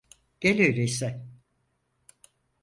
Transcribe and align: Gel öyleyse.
Gel 0.41 0.59
öyleyse. 0.61 1.25